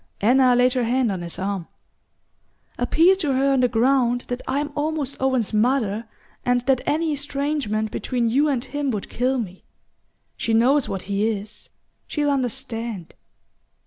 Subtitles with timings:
[0.19, 1.67] Anna laid her hand on his arm.
[2.79, 6.07] "Appeal to her on the ground that I'm almost Owen's mother,
[6.43, 9.63] and that any estrangement between you and him would kill me.
[10.37, 11.69] She knows what he is
[12.07, 13.13] she'll understand.